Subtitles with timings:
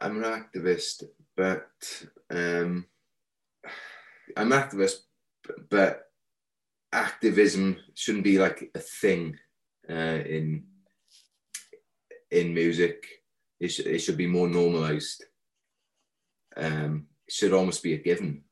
[0.00, 1.04] I'm an activist,
[1.36, 1.68] but
[2.30, 2.86] um,
[4.36, 4.98] I'm an activist,
[5.70, 6.02] but
[6.92, 9.36] activism shouldn't be like a thing
[9.90, 10.64] uh, in
[12.30, 13.04] in music.
[13.60, 15.24] It, sh- it should be more normalized.
[16.56, 18.44] Um, it should almost be a given.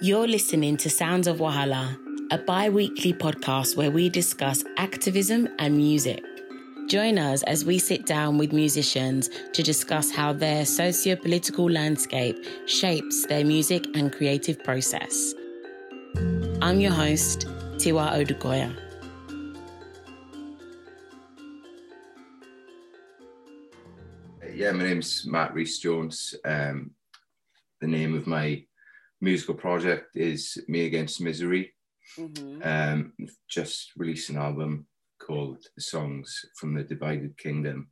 [0.00, 1.96] You're listening to Sounds of Wahala,
[2.30, 6.22] a bi weekly podcast where we discuss activism and music.
[6.86, 12.36] Join us as we sit down with musicians to discuss how their socio political landscape
[12.66, 15.32] shapes their music and creative process.
[16.60, 17.46] I'm your host,
[17.78, 18.76] Tiwa Odukoya.
[24.54, 26.34] Yeah, my name's Matt Rees Jones.
[26.44, 26.90] Um,
[27.80, 28.62] the name of my
[29.22, 31.74] musical project is Me Against Misery.
[32.18, 32.60] Mm-hmm.
[32.62, 33.12] Um,
[33.48, 34.86] just released an album
[35.26, 37.88] called Songs from the Divided Kingdom.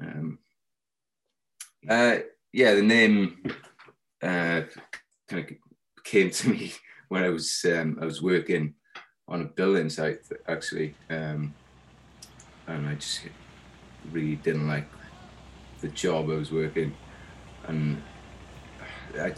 [0.00, 0.38] Um,
[1.88, 2.18] uh,
[2.52, 3.42] yeah, the name
[4.22, 4.62] uh,
[5.28, 6.72] kind of came to me
[7.08, 8.74] when I was um, I was working
[9.26, 11.54] on a building site actually, um,
[12.66, 13.22] and I just
[14.12, 14.88] really didn't like
[15.80, 16.94] the job I was working,
[17.66, 18.00] and
[19.18, 19.34] I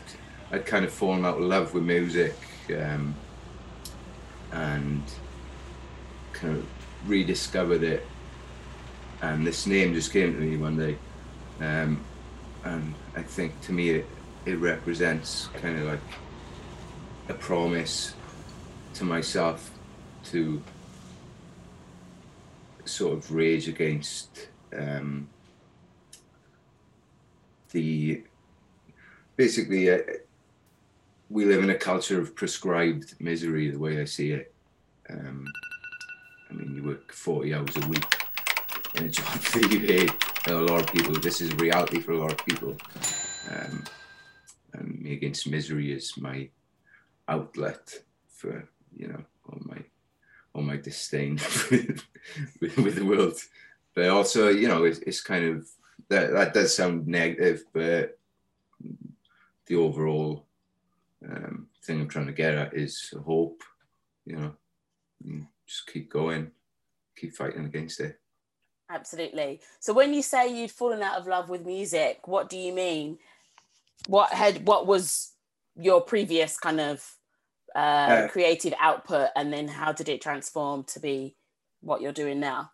[0.52, 2.34] I'd kind of fallen out of love with music,
[2.70, 3.14] um,
[4.52, 5.02] and
[6.32, 8.06] kind of rediscovered it.
[9.22, 10.96] And this name just came to me one day,
[11.60, 12.02] um,
[12.64, 14.06] and I think to me it,
[14.46, 16.00] it represents kind of like
[17.28, 18.14] a promise
[18.94, 19.70] to myself
[20.24, 20.62] to
[22.86, 25.28] sort of rage against um,
[27.72, 28.22] the
[29.36, 29.98] basically uh,
[31.28, 34.52] we live in a culture of prescribed misery the way i see it
[35.08, 35.46] um,
[36.50, 38.04] i mean you work 40 hours a week
[38.94, 40.12] in a job that you hate
[40.46, 42.76] a lot of people this is reality for a lot of people.
[43.50, 43.84] Um,
[44.72, 46.48] and me against misery is my
[47.28, 47.94] outlet
[48.28, 49.78] for you know all my
[50.54, 51.34] all my disdain
[51.70, 52.04] with,
[52.60, 53.38] with the world.
[53.94, 55.68] But also you know it's, it's kind of
[56.08, 58.18] that that does sound negative but
[59.66, 60.46] the overall
[61.24, 63.62] um, thing i'm trying to get at is hope
[64.24, 64.52] you know
[65.70, 66.50] just keep going
[67.16, 68.18] keep fighting against it.
[68.90, 69.60] Absolutely.
[69.78, 73.18] So when you say you'd fallen out of love with music what do you mean?
[74.08, 75.32] What had what was
[75.76, 77.16] your previous kind of
[77.74, 81.36] uh, uh, creative output and then how did it transform to be
[81.82, 82.72] what you're doing now?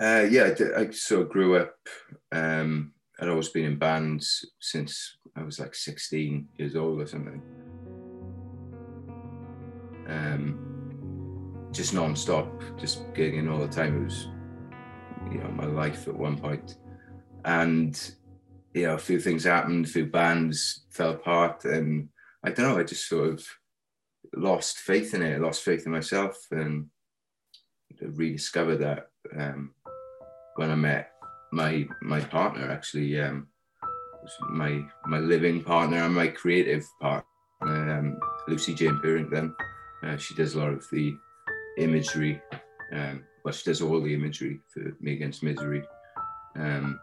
[0.00, 1.76] Uh, yeah I, I sort of grew up
[2.32, 7.40] um, i'd always been in bands since i was like 16 years old or something.
[10.08, 10.73] Um,
[11.74, 12.48] just non-stop
[12.78, 14.28] just gigging all the time it was
[15.30, 16.76] you know my life at one point.
[17.44, 18.12] and
[18.72, 22.08] you know a few things happened a few bands fell apart and
[22.44, 23.46] i don't know i just sort of
[24.36, 26.86] lost faith in it, lost faith in myself, and
[28.00, 29.08] rediscovered that
[29.38, 29.72] um,
[30.56, 31.12] when I met
[31.52, 32.70] my my partner.
[32.70, 33.48] Actually, um,
[34.50, 37.24] my my living partner and my creative partner,
[37.62, 38.18] um,
[38.48, 39.54] Lucy Jane Purrington.
[40.02, 41.16] Uh, she does a lot of the
[41.78, 42.40] imagery.
[42.92, 45.82] Um, well, she does all the imagery for Me Against Misery.
[46.56, 47.00] Um,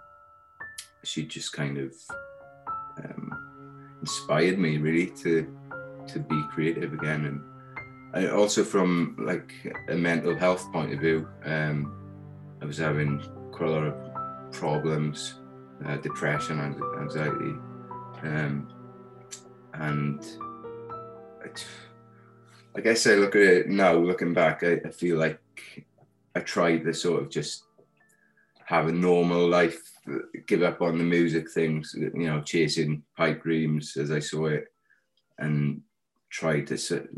[1.04, 1.94] she just kind of
[2.98, 3.52] um,
[4.02, 5.48] inspired me really to
[6.08, 7.42] to be creative again and
[8.14, 9.54] I also from like
[9.90, 11.94] a mental health point of view um,
[12.62, 13.22] I was having
[13.52, 15.36] quite a lot of problems
[15.86, 17.56] uh, depression and anxiety
[18.24, 18.68] um,
[19.74, 20.26] and
[21.44, 21.50] I,
[22.76, 25.40] I guess I look at it now looking back I, I feel like
[26.36, 27.64] I tried to sort of just
[28.66, 29.82] have a normal life
[30.48, 34.72] give up on the music things you know chasing pipe dreams as I saw it
[35.38, 35.82] and
[36.32, 37.09] tried to sit,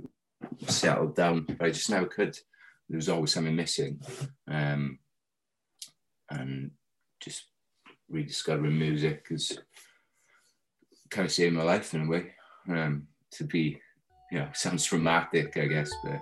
[0.67, 2.37] settle down, but I just never could.
[2.89, 4.01] There was always something missing.
[4.47, 4.99] Um,
[6.29, 6.71] and
[7.19, 7.45] just
[8.09, 9.57] rediscovering music is
[11.09, 12.31] kind of saved my life in a way.
[12.67, 13.79] Um, to be,
[14.33, 16.19] you know, sounds dramatic, I guess, but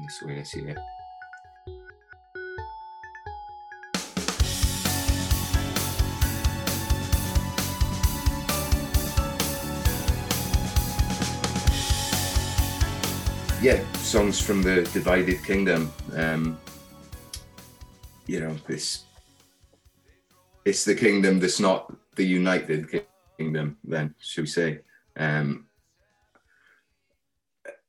[0.00, 0.78] that's the way I see it.
[13.62, 15.90] yeah, songs from the divided kingdom.
[16.14, 16.56] Um,
[18.26, 19.04] you know, this
[20.64, 23.02] it's the kingdom that's not the united
[23.38, 23.76] kingdom.
[23.82, 24.80] Then, should we say?
[25.16, 25.66] Um,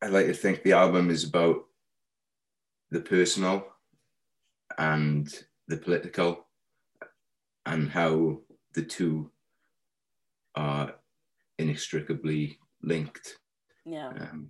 [0.02, 1.66] I like to think the album is about
[2.92, 3.66] the personal
[4.78, 5.28] and
[5.68, 6.46] the political,
[7.66, 8.40] and how
[8.74, 9.32] the two
[10.56, 10.94] are
[11.58, 13.38] inextricably linked.
[13.86, 14.10] Yeah.
[14.10, 14.50] Um,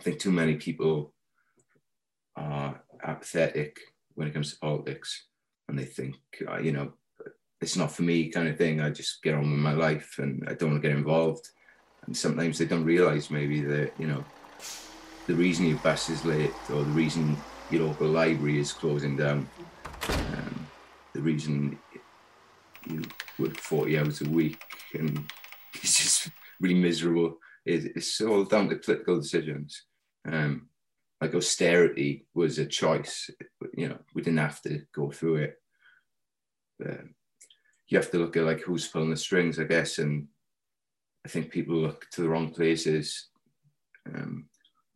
[0.00, 1.12] I think too many people
[2.34, 3.78] are apathetic
[4.14, 5.26] when it comes to politics,
[5.68, 6.16] and they think,
[6.48, 6.94] uh, you know,
[7.60, 8.80] it's not for me kind of thing.
[8.80, 11.48] I just get on with my life, and I don't want to get involved.
[12.06, 14.24] And sometimes they don't realize maybe that you know
[15.26, 17.36] the reason your bus is late or the reason
[17.70, 19.48] your local library is closing down,
[20.08, 20.66] um,
[21.14, 21.78] the reason
[22.86, 23.02] you
[23.38, 24.60] work 40 hours a week
[24.94, 25.30] and
[25.74, 26.30] it's just
[26.60, 27.38] really miserable.
[27.64, 29.84] It, it's all down to political decisions.
[30.26, 30.68] Um,
[31.20, 33.30] like austerity was a choice.
[33.74, 35.56] You know, we didn't have to go through it.
[36.80, 39.98] you have to look at like who's pulling the strings, I guess.
[39.98, 40.26] And
[41.24, 43.28] I think people look to the wrong places.
[44.12, 44.48] Um,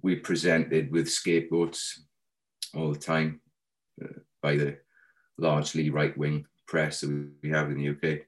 [0.07, 2.05] we presented with scapegoats
[2.77, 3.41] all the time
[4.01, 4.79] uh, by the
[5.37, 8.21] largely right wing press that we have in the UK.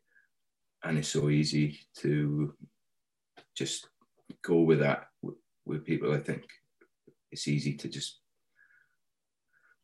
[0.83, 2.53] And it's so easy to
[3.57, 3.87] just
[4.43, 6.43] go with that with, people, I think.
[7.31, 8.19] It's easy to just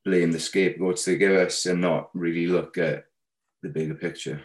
[0.04, 3.04] blame the scapegoats they give us and not really look at
[3.62, 4.40] the bigger picture.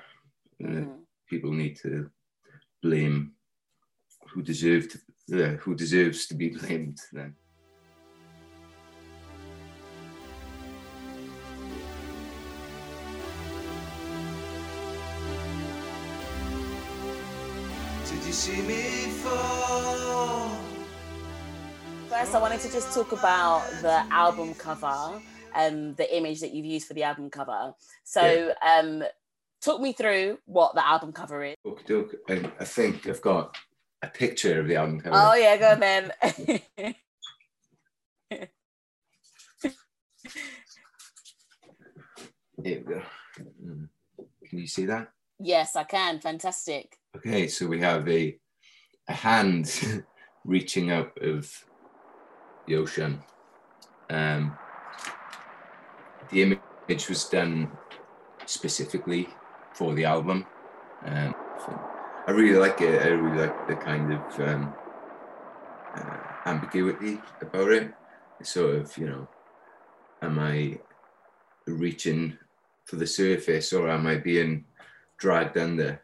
[0.61, 0.83] Mm-hmm.
[0.83, 0.93] Uh,
[1.27, 2.11] people need to
[2.83, 3.31] blame
[4.27, 4.99] who deserve to,
[5.43, 7.33] uh, who deserves to be blamed then.
[18.15, 20.49] You see me fall?
[22.09, 25.21] First, I wanted to just talk about the album cover,
[25.55, 27.73] and the image that you've used for the album cover.
[28.03, 28.79] So, yeah.
[28.79, 29.03] um,
[29.61, 31.55] talk me through what the album cover is.
[31.65, 33.55] Okay, I think I've got
[34.01, 35.15] a picture of the album cover.
[35.15, 36.11] Oh yeah, go on then.
[42.63, 43.01] Here we go.
[43.63, 43.85] Hmm.
[44.47, 45.11] Can you see that?
[45.39, 46.19] Yes, I can.
[46.19, 46.98] Fantastic.
[47.17, 48.37] Okay, so we have a,
[49.07, 50.05] a hand
[50.45, 51.51] reaching out of
[52.67, 53.23] the ocean.
[54.11, 54.55] Um,
[56.29, 57.71] the image was done
[58.45, 59.27] specifically
[59.73, 60.45] for the album.
[61.03, 61.33] Um,
[61.65, 61.81] so
[62.27, 63.01] I really like it.
[63.01, 64.75] I really like the kind of um,
[65.95, 67.91] uh, ambiguity about it.
[68.43, 69.27] Sort of, you know,
[70.21, 70.79] am I
[71.65, 72.37] reaching
[72.85, 74.65] for the surface or am I being
[75.17, 76.03] dragged under?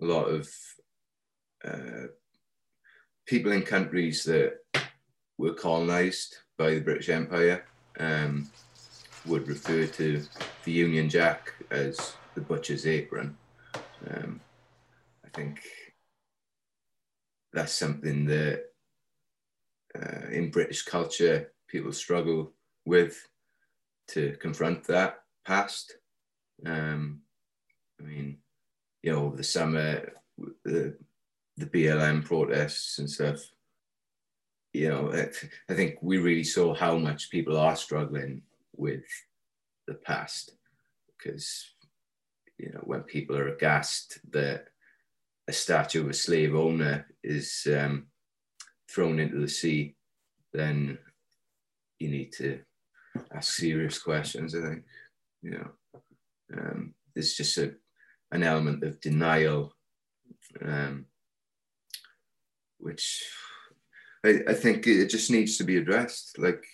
[0.00, 0.48] a lot of
[1.64, 2.06] uh,
[3.26, 4.58] people in countries that
[5.38, 7.64] were colonized by the British Empire
[7.98, 8.50] um,
[9.26, 10.22] would refer to
[10.64, 13.36] the Union Jack as the butcher's apron.
[14.10, 14.40] Um,
[15.24, 15.60] I think
[17.52, 18.66] that's something that
[19.98, 22.52] uh, in British culture people struggle
[22.84, 23.28] with
[24.08, 25.96] to confront that past.
[26.64, 27.22] Um,
[28.00, 28.38] I mean,
[29.06, 30.12] you know, over the summer,
[30.64, 30.96] the,
[31.56, 33.38] the BLM protests and stuff,
[34.72, 35.12] you know,
[35.70, 38.42] I think we really saw how much people are struggling
[38.74, 39.04] with
[39.86, 40.56] the past
[41.06, 41.64] because,
[42.58, 44.64] you know, when people are aghast that
[45.46, 48.06] a statue of a slave owner is um,
[48.90, 49.94] thrown into the sea,
[50.52, 50.98] then
[52.00, 52.58] you need to
[53.32, 54.52] ask serious questions.
[54.56, 54.82] I think,
[55.42, 55.70] you know,
[56.58, 57.72] um, there's just a,
[58.32, 59.72] an element of denial,
[60.64, 61.06] um,
[62.78, 63.24] which
[64.24, 66.38] I, I think it just needs to be addressed.
[66.38, 66.64] Like,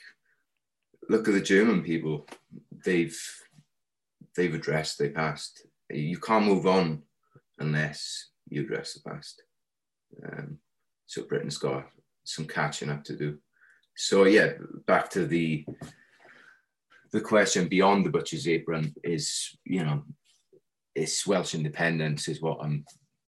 [1.09, 2.27] look at the German people;
[2.85, 3.21] they've
[4.37, 5.67] they've addressed their past.
[5.91, 7.03] You can't move on
[7.59, 9.43] unless you address the past.
[10.25, 10.59] Um,
[11.07, 11.87] so Britain's got
[12.25, 13.39] some catching up to do.
[13.97, 14.53] So yeah,
[14.87, 15.67] back to the
[17.13, 20.03] the question beyond the butcher's apron is, you know,
[20.95, 22.85] it's Welsh independence is what I'm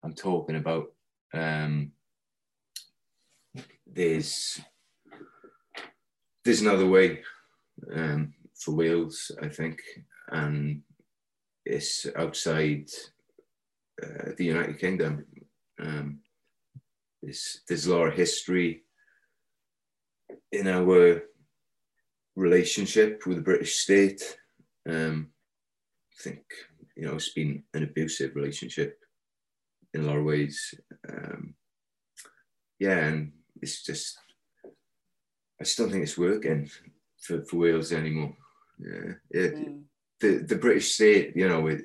[0.04, 0.86] I'm talking about.
[1.34, 1.92] Um,
[3.86, 4.60] there's
[6.44, 7.20] there's another way
[7.94, 9.80] um, for Wales, I think,
[10.28, 10.82] and
[11.64, 12.88] it's outside
[14.02, 15.26] uh, the United Kingdom.
[15.80, 16.20] Um,
[17.22, 18.84] there's, there's a lot of history
[20.52, 21.22] in our
[22.36, 24.38] relationship with the British state.
[24.88, 25.28] Um,
[26.22, 26.42] think
[26.98, 28.98] you know it's been an abusive relationship
[29.94, 30.74] in a lot of ways.
[31.08, 31.54] Um,
[32.80, 34.18] yeah, and it's just
[35.60, 36.68] I just don't think it's working
[37.20, 38.36] for, for Wales anymore.
[38.78, 39.82] Yeah, it, mm.
[40.20, 41.82] the the British state, you know, with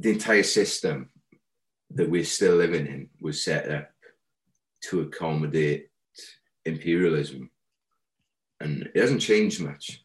[0.00, 1.10] the entire system
[1.90, 3.90] that we're still living in was set up
[4.82, 5.90] to accommodate
[6.64, 7.50] imperialism,
[8.60, 10.04] and it hasn't changed much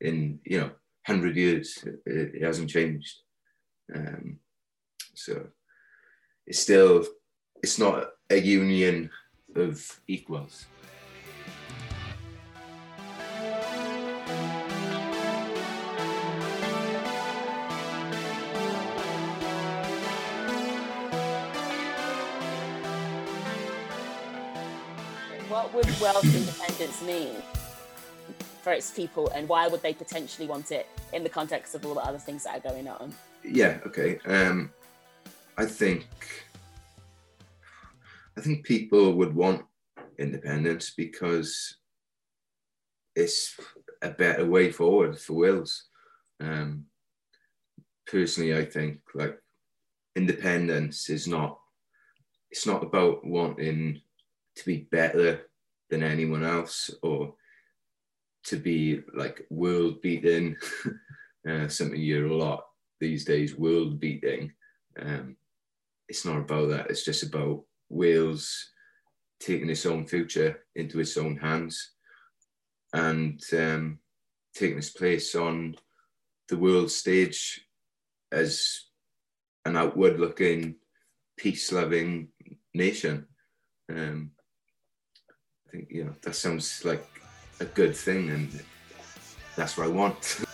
[0.00, 0.70] in you know
[1.06, 1.82] hundred years.
[2.06, 3.14] It, it, hasn't changed,
[3.94, 4.38] um,
[5.14, 5.46] so
[6.46, 7.06] it's still
[7.62, 9.10] it's not a union
[9.56, 10.66] of equals.
[25.48, 27.42] What would Welsh independence mean
[28.70, 31.94] for its people, and why would they potentially want it in the context of all
[31.94, 33.12] the other things that are going on?
[33.42, 33.80] Yeah.
[33.84, 34.20] Okay.
[34.26, 34.70] Um,
[35.58, 36.06] I think
[38.38, 39.64] I think people would want
[40.20, 41.78] independence because
[43.16, 43.58] it's
[44.02, 45.88] a better way forward for Wales.
[46.38, 46.84] Um,
[48.06, 49.36] personally, I think like
[50.14, 51.58] independence is not
[52.52, 54.00] it's not about wanting
[54.54, 55.48] to be better
[55.88, 57.34] than anyone else or
[58.44, 60.56] to be like world beating.
[61.48, 62.66] Uh, something you hear a lot
[63.00, 64.52] these days world beating.
[65.00, 65.36] Um,
[66.06, 66.90] it's not about that.
[66.90, 68.72] It's just about Wales
[69.40, 71.92] taking its own future into its own hands
[72.92, 73.98] and um,
[74.54, 75.76] taking its place on
[76.48, 77.66] the world stage
[78.32, 78.84] as
[79.64, 80.76] an outward looking,
[81.38, 82.28] peace loving
[82.74, 83.26] nation.
[83.90, 84.32] Um,
[85.66, 87.06] I think, you know, that sounds like
[87.60, 88.62] a good thing, and
[89.54, 90.46] that's what I want.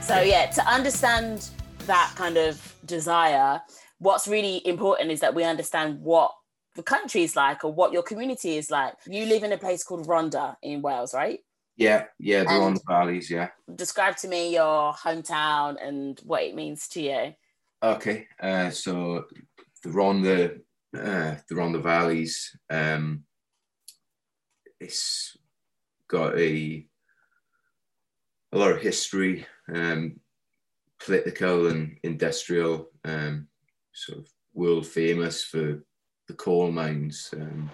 [0.00, 1.48] So yeah, to understand
[1.86, 3.60] that kind of desire,
[3.98, 6.30] what's really important is that we understand what
[6.76, 8.94] the country is like or what your community is like.
[9.06, 11.40] You live in a place called Rhondda in Wales, right?
[11.76, 13.48] Yeah, yeah, the Rhondda Valleys, yeah.
[13.74, 17.34] Describe to me your hometown and what it means to you.
[17.82, 19.24] Okay, uh, so
[19.82, 20.60] the Rhondda,
[20.96, 23.24] uh, the Rhondda Valleys, um,
[24.80, 25.36] it's
[26.08, 26.86] got a
[28.52, 30.20] a lot of history, um,
[31.04, 33.48] political and industrial, um,
[33.92, 35.82] sort of world famous for
[36.28, 37.68] the coal mines um,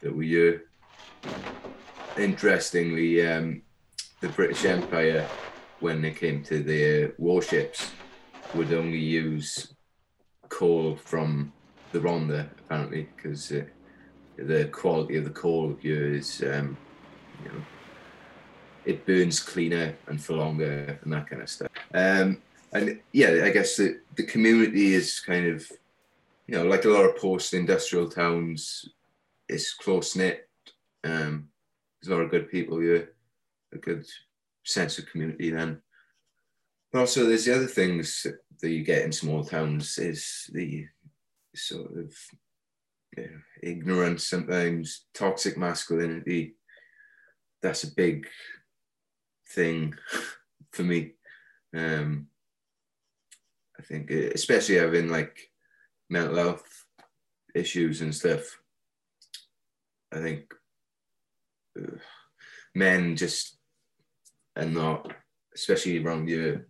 [0.00, 0.64] that we hear.
[2.18, 3.62] Interestingly, um,
[4.20, 5.26] the British Empire,
[5.78, 7.92] when they came to their warships,
[8.54, 9.74] would only use
[10.48, 11.52] coal from
[11.92, 13.62] the Rhondda, apparently, because uh,
[14.36, 16.76] the quality of the coal here is, um,
[17.44, 17.64] you know,
[18.84, 21.70] it burns cleaner and for longer and that kind of stuff.
[21.94, 25.70] Um, and yeah, I guess the, the community is kind of,
[26.46, 28.88] you know, like a lot of post-industrial towns,
[29.48, 30.48] it's close knit.
[31.04, 31.48] Um,
[32.00, 33.14] there's a lot of good people here,
[33.72, 34.06] a good
[34.64, 35.80] sense of community then.
[36.92, 38.26] But also, there's the other things
[38.60, 40.86] that you get in small towns is the
[41.54, 42.12] sort of
[43.16, 46.54] you know, ignorance, sometimes toxic masculinity.
[47.62, 48.26] That's a big
[49.50, 49.94] thing
[50.72, 51.12] for me.
[51.74, 52.28] Um,
[53.78, 55.36] I think, uh, especially having like
[56.08, 56.84] mental health
[57.54, 58.58] issues and stuff.
[60.12, 60.54] I think
[62.74, 63.58] men just
[64.56, 65.12] are not,
[65.54, 66.68] especially around here,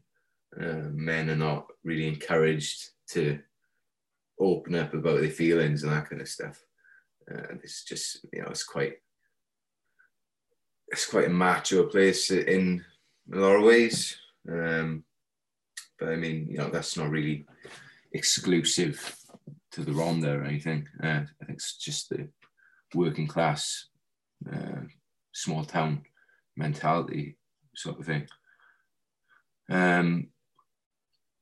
[0.61, 3.38] uh, men are not really encouraged to
[4.41, 6.62] open up about their feelings and that kind of stuff.
[7.31, 8.95] Uh, it's just, you know, it's quite
[10.91, 12.83] it's quite a macho place in
[13.33, 14.17] a lot of ways.
[14.50, 15.05] Um,
[15.99, 17.45] but I mean, you know, that's not really
[18.12, 19.17] exclusive
[19.73, 20.88] to the Rhondda or anything.
[21.03, 22.29] Uh, I think it's just the
[22.95, 23.88] working class,
[24.50, 24.81] uh,
[25.38, 26.02] small town
[26.57, 27.37] mentality
[27.75, 28.26] sort of thing.
[29.71, 30.28] Um,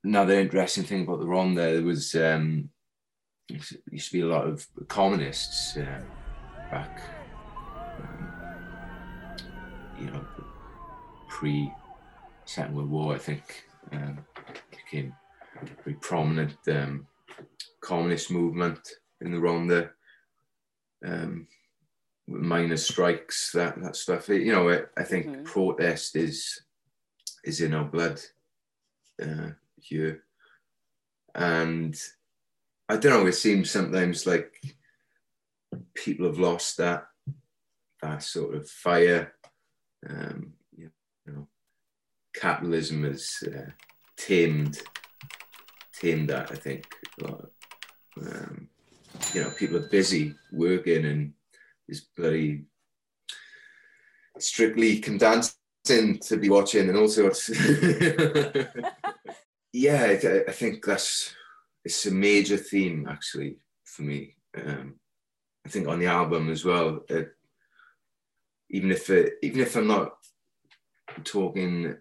[0.03, 2.69] another interesting thing about the Rhondda there was um,
[3.49, 6.01] used to be a lot of communists uh,
[6.69, 7.01] back
[9.99, 10.25] you know,
[11.27, 11.71] pre
[12.45, 14.19] Second World War, I think, um,
[14.69, 15.13] became
[15.83, 17.07] very prominent um,
[17.81, 18.79] communist movement
[19.21, 19.89] in the Rhondda.
[21.05, 21.47] Um,
[22.27, 24.29] miners' strikes, that that stuff.
[24.29, 25.43] You know, I, I think mm-hmm.
[25.43, 26.61] protest is
[27.43, 28.21] is in our blood.
[29.21, 30.23] Uh, here.
[31.35, 31.95] And
[32.89, 34.59] I don't know, it seems sometimes like
[35.93, 37.07] people have lost that
[38.01, 39.33] that sort of fire.
[40.07, 40.91] Um, you
[41.25, 41.47] know,
[42.33, 43.71] capitalism has uh,
[44.17, 44.81] tamed
[45.93, 46.51] tamed that.
[46.51, 46.87] I think.
[48.19, 48.69] Um,
[49.33, 51.33] you know, people are busy working and
[51.87, 52.65] is bloody
[54.39, 57.49] Strictly Come Dancing to be watching and all sorts.
[59.73, 61.33] yeah, I, I, think that's
[61.83, 64.35] it's a major theme actually for me.
[64.55, 64.95] Um,
[65.65, 67.03] I think on the album as well.
[67.09, 67.31] It,
[68.69, 70.13] even if it, even if I'm not
[71.23, 71.95] talking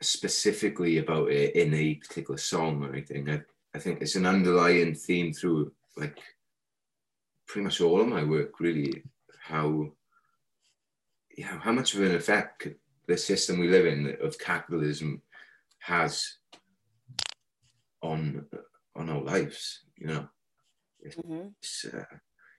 [0.00, 3.42] specifically about it in a particular song or anything, I,
[3.74, 6.18] I think it's an underlying theme through like
[7.46, 8.60] pretty much all of my work.
[8.60, 9.02] Really,
[9.40, 9.92] how
[11.36, 12.68] you know how much of an effect
[13.06, 15.20] the system we live in of capitalism
[15.78, 16.38] has
[18.02, 18.46] on
[18.96, 19.80] on our lives.
[19.98, 20.28] You know,
[21.06, 21.98] mm-hmm.
[21.98, 22.04] uh,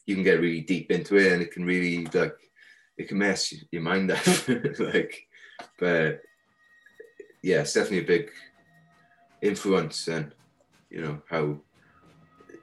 [0.06, 2.38] you can get really deep into it, and it can really like
[2.98, 4.26] it can mess your mind up.
[4.80, 5.28] like,
[5.80, 6.22] but
[7.42, 8.32] yeah, it's definitely a big
[9.42, 10.34] influence, and
[10.90, 11.60] you know how.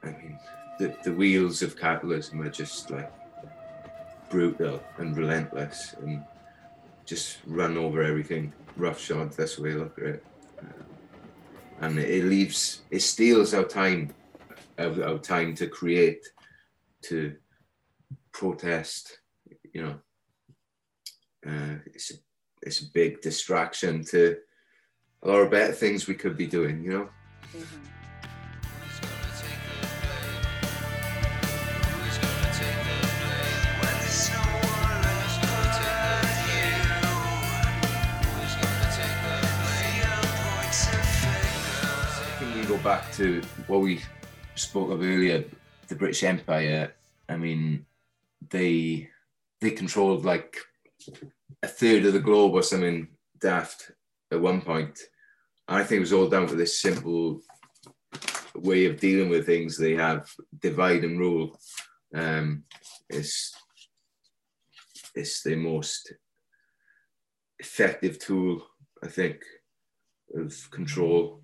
[0.03, 0.37] I mean,
[0.79, 3.11] the, the wheels of capitalism are just like
[4.29, 6.23] brutal and relentless and
[7.05, 9.31] just run over everything roughshod.
[9.33, 10.25] That's the way I look at it.
[10.59, 10.83] Uh,
[11.81, 14.13] and it leaves, it steals our time,
[14.79, 16.25] our, our time to create,
[17.03, 17.35] to
[18.31, 19.19] protest,
[19.73, 19.95] you know.
[21.45, 22.13] Uh, it's, a,
[22.61, 24.37] it's a big distraction to
[25.23, 27.09] a lot of better things we could be doing, you know.
[27.55, 28.02] Mm-hmm.
[42.83, 44.01] Back to what we
[44.55, 45.45] spoke of earlier,
[45.87, 46.93] the British Empire.
[47.29, 47.85] I mean,
[48.49, 49.09] they
[49.61, 50.57] they controlled like
[51.61, 53.07] a third of the globe or something
[53.39, 53.91] daft
[54.31, 54.99] at one point.
[55.65, 57.39] I think it was all down to this simple
[58.55, 59.77] way of dealing with things.
[59.77, 61.57] They have divide and rule.
[62.13, 62.63] Um,
[63.09, 63.55] it's
[65.15, 66.13] it's the most
[67.59, 68.67] effective tool,
[69.01, 69.41] I think,
[70.35, 71.42] of control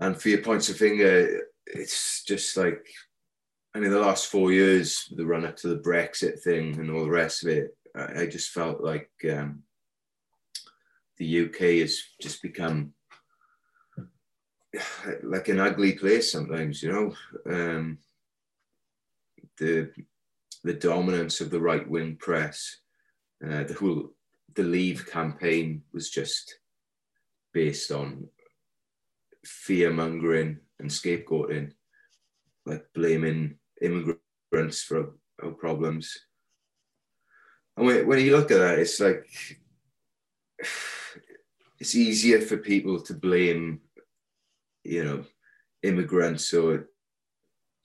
[0.00, 2.86] and Fear Points the Finger, it's just like,
[3.74, 7.04] I mean, the last four years, the run up to the Brexit thing and all
[7.04, 9.62] the rest of it, I, I just felt like um,
[11.18, 12.92] the UK has just become
[15.22, 17.14] like an ugly place sometimes, you know.
[17.52, 17.98] Um,
[19.58, 19.90] the
[20.64, 22.78] the dominance of the right wing press,
[23.44, 24.10] uh, the whole
[24.54, 26.58] the Leave campaign was just
[27.52, 28.28] based on
[29.44, 31.72] fear mongering and scapegoating,
[32.66, 36.16] like blaming immigrants for our problems.
[37.76, 39.26] And when, when you look at that, it's like
[41.78, 43.80] it's easier for people to blame,
[44.84, 45.24] you know,
[45.82, 46.88] immigrants or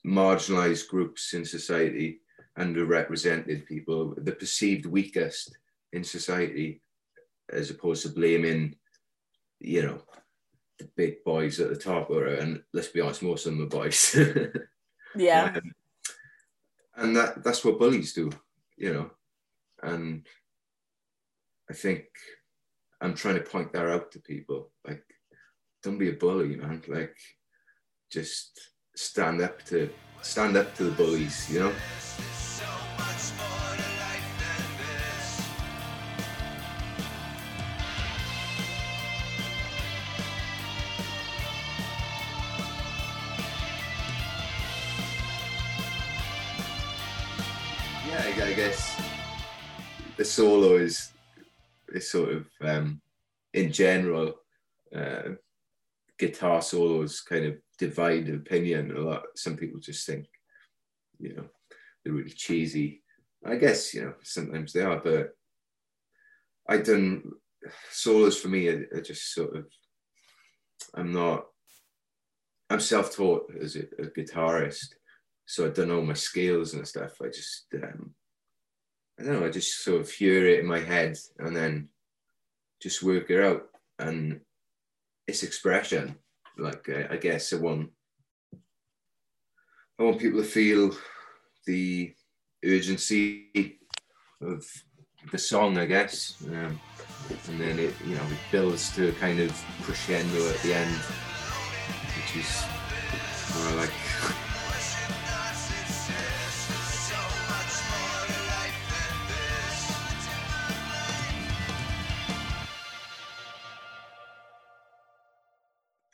[0.06, 2.20] marginalized groups in society,
[2.58, 5.56] underrepresented people, the perceived weakest
[5.92, 6.82] in society,
[7.50, 8.74] as opposed to blaming,
[9.60, 10.02] you know,
[10.78, 13.68] the big boys at the top, or and let's be honest, most of them are
[13.68, 14.16] boys.
[15.16, 15.52] yeah.
[15.54, 15.72] Um,
[16.96, 18.30] and that that's what bullies do,
[18.76, 19.10] you know.
[19.82, 20.26] And
[21.70, 22.04] I think
[23.00, 24.70] I'm trying to point that out to people.
[24.86, 25.04] Like,
[25.82, 26.82] don't be a bully, man.
[26.88, 27.16] Like,
[28.10, 29.90] just stand up to
[30.22, 31.72] stand up to the bullies, you know.
[50.34, 51.12] Solo is
[51.88, 53.00] is sort of um,
[53.52, 54.34] in general
[54.94, 55.30] uh,
[56.18, 59.22] guitar solos kind of divide opinion a lot.
[59.36, 60.26] Some people just think,
[61.18, 61.44] you know,
[62.02, 63.02] they're really cheesy.
[63.44, 65.30] I guess you know sometimes they are, but
[66.68, 67.22] I done
[67.90, 69.66] solos for me are, are just sort of.
[70.94, 71.46] I'm not.
[72.70, 74.94] I'm self-taught as a, a guitarist,
[75.46, 77.12] so I don't know my scales and stuff.
[77.22, 78.14] I just um,
[79.18, 81.88] I don't know, I just sort of hear it in my head and then
[82.82, 83.62] just work it out.
[83.98, 84.40] And
[85.26, 86.16] it's expression.
[86.58, 87.90] Like I, I guess I want
[89.98, 90.96] I want people to feel
[91.66, 92.12] the
[92.64, 93.78] urgency
[94.40, 94.66] of
[95.30, 96.34] the song, I guess.
[96.48, 96.80] Um,
[97.48, 100.96] and then it, you know, it builds to a kind of crescendo at the end,
[102.16, 102.64] which is
[103.56, 104.03] more like.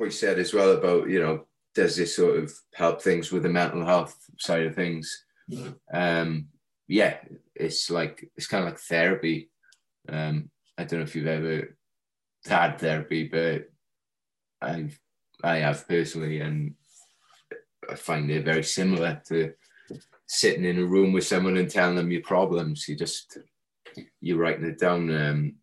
[0.00, 3.42] What you said as well about you know does this sort of help things with
[3.42, 5.24] the mental health side of things?
[5.92, 6.46] Um
[6.88, 7.18] yeah
[7.54, 9.50] it's like it's kind of like therapy.
[10.08, 11.76] Um i don't know if you've ever
[12.46, 13.68] had therapy but
[14.62, 14.98] i've
[15.44, 16.74] i have personally and
[17.90, 19.52] i find it very similar to
[20.26, 22.88] sitting in a room with someone and telling them your problems.
[22.88, 23.36] You just
[24.22, 25.56] you're writing it down um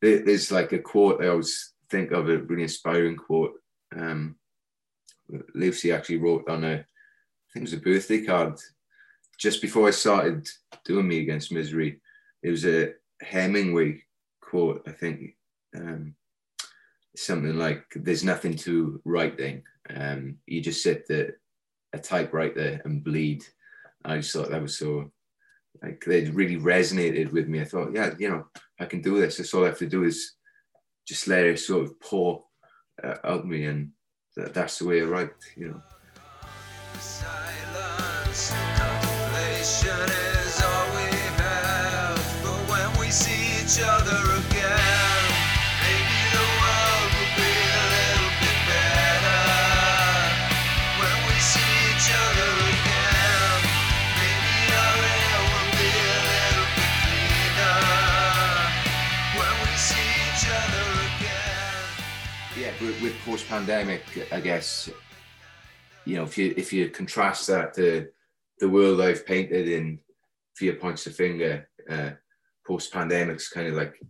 [0.00, 3.54] there's like a quote i always think of a really inspiring quote
[3.96, 4.36] um,
[5.54, 8.58] Lucy actually wrote on a, I think it was a birthday card
[9.38, 10.48] just before I started
[10.84, 12.00] doing Me Against Misery.
[12.42, 14.02] It was a Hemingway
[14.40, 15.36] quote, I think.
[15.74, 16.14] Um,
[17.16, 19.62] something like, "There's nothing to writing.
[19.88, 21.34] Um, you just sit at
[21.92, 23.44] a typewriter and bleed."
[24.04, 25.10] I just thought that was so
[25.82, 27.60] like it really resonated with me.
[27.60, 28.46] I thought, yeah, you know,
[28.78, 29.36] I can do this.
[29.36, 30.34] That's all I have to do is
[31.06, 32.44] just let it sort of pour
[33.02, 33.90] uh, out me, and
[34.36, 35.82] that, that's the way I write, you know.
[63.02, 64.90] With post pandemic, I guess,
[66.04, 68.08] you know, if you if you contrast that to
[68.58, 69.98] the world I've painted in
[70.56, 72.10] Fear Points the Finger, uh,
[72.66, 74.00] post pandemic's kind of like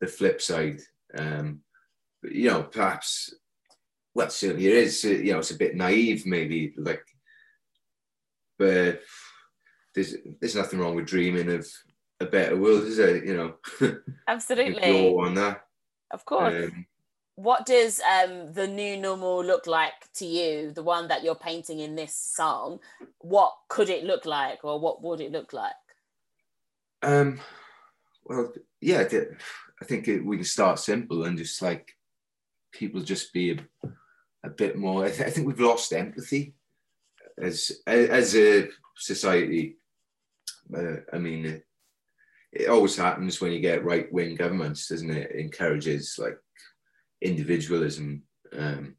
[0.00, 0.80] the flip side.
[1.16, 1.60] Um,
[2.22, 3.34] but, you know, perhaps,
[4.14, 7.04] well, certainly it is, uh, you know, it's a bit naive, maybe, like,
[8.58, 9.00] but
[9.94, 11.66] there's there's nothing wrong with dreaming of
[12.20, 13.24] a better world, is there?
[13.24, 13.54] You know,
[14.28, 15.14] absolutely.
[15.14, 15.62] on that.
[16.10, 16.64] Of course.
[16.66, 16.86] Um,
[17.36, 20.72] what does um, the new normal look like to you?
[20.72, 22.80] The one that you're painting in this song
[23.20, 25.72] what could it look like or what would it look like?
[27.02, 27.40] Um
[28.28, 29.04] well yeah
[29.80, 31.94] i think it, we can start simple and just like
[32.72, 33.88] people just be a,
[34.44, 36.54] a bit more I, th- I, think we've lost empathy
[37.38, 39.76] as as a society.
[40.76, 41.62] Uh, i mean
[42.52, 45.30] it, always happens when you get right-wing governments doesn't it?
[45.30, 46.38] it encourages like
[47.20, 48.22] individualism
[48.56, 48.96] um,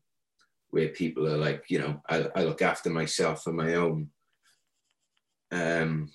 [0.70, 4.10] where people are like, you know, I, I look after myself and my own.
[5.52, 6.12] Um,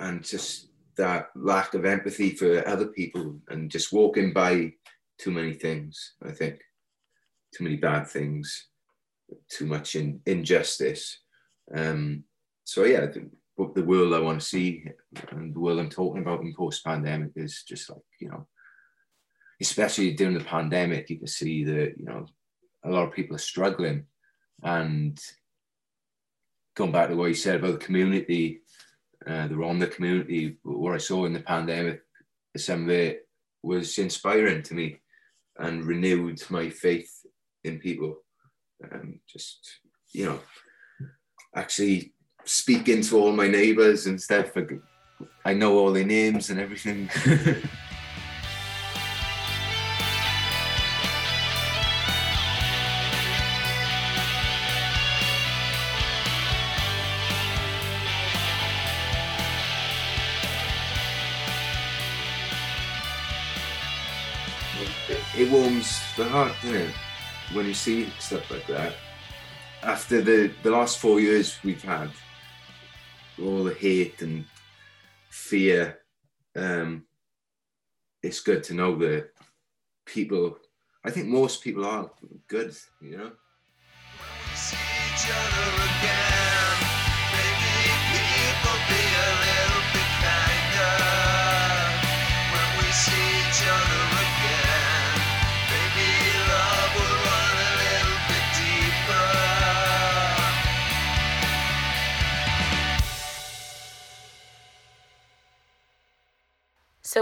[0.00, 4.72] and just that lack of empathy for other people and just walking by
[5.18, 6.60] too many things, I think.
[7.54, 8.68] Too many bad things,
[9.50, 11.20] too much in, injustice.
[11.74, 12.24] Um,
[12.64, 13.30] so, yeah, the,
[13.74, 14.84] the world I want to see
[15.30, 18.46] and the world I'm talking about in post pandemic is just like, you know,
[19.60, 22.26] especially during the pandemic, you can see that you know
[22.84, 24.04] a lot of people are struggling,
[24.62, 25.18] and
[26.74, 28.60] going back to what you said about the community,
[29.26, 32.02] uh, the on the community, what I saw in the pandemic,
[32.56, 33.28] some of it
[33.62, 35.00] was inspiring to me,
[35.58, 37.24] and renewed my faith
[37.64, 38.18] in people.
[38.92, 39.80] Um, just
[40.12, 40.40] you know,
[41.54, 42.12] actually
[42.44, 44.52] speaking to all my neighbours and stuff.
[45.44, 47.10] I know all their names and everything.
[66.16, 66.94] the heart, doesn't it?
[67.52, 68.94] When you see stuff like that.
[69.82, 72.10] After the, the last four years we've had,
[73.40, 74.44] all the hate and
[75.28, 75.98] fear,
[76.56, 77.04] um,
[78.22, 79.30] it's good to know that
[80.06, 80.58] people,
[81.04, 82.10] I think most people are
[82.48, 83.32] good, you know?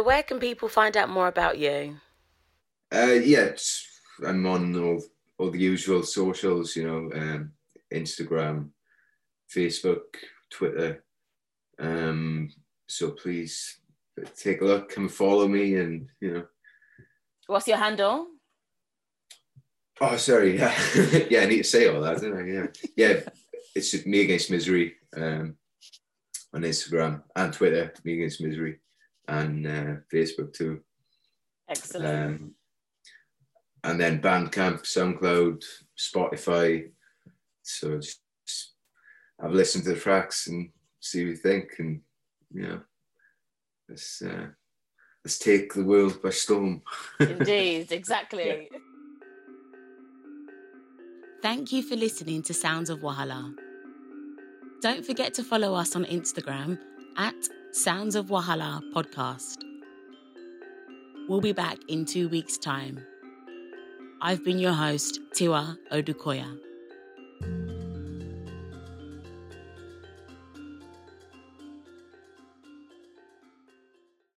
[0.04, 1.96] Where can people find out more about you?
[2.92, 3.50] Uh, yeah,
[4.24, 5.02] I'm on all,
[5.38, 7.52] all the usual socials, you know, um,
[7.92, 8.68] Instagram,
[9.52, 10.02] Facebook,
[10.50, 11.04] Twitter.
[11.78, 12.50] Um,
[12.86, 13.78] so please
[14.36, 16.44] take a look, come follow me, and you know.
[17.46, 18.28] What's your handle?
[20.00, 20.58] Oh, sorry.
[20.58, 20.74] Yeah,
[21.30, 21.40] yeah.
[21.40, 22.44] I need to say all that, don't I?
[22.46, 23.20] Yeah, yeah.
[23.74, 25.56] It's me against misery um,
[26.52, 27.92] on Instagram and Twitter.
[28.04, 28.78] Me against misery,
[29.28, 30.80] and uh, Facebook too.
[31.68, 32.06] Excellent.
[32.06, 32.54] Um,
[33.84, 35.62] and then Bandcamp, SoundCloud,
[35.98, 36.90] Spotify.
[37.62, 38.74] So just, just
[39.40, 42.00] have a listen to the tracks and see what you think, and
[42.52, 42.80] you know,
[43.88, 44.46] let's uh,
[45.24, 46.82] let's take the world by storm.
[47.20, 48.68] Indeed, exactly.
[48.70, 48.78] Yeah.
[51.42, 53.54] Thank you for listening to Sounds of Wahala.
[54.80, 56.78] Don't forget to follow us on Instagram
[57.18, 57.34] at
[57.74, 59.64] Sounds of Wahala Podcast.
[61.28, 63.04] We'll be back in two weeks' time.
[64.22, 66.63] I've been your host, Tiwa Odukoya.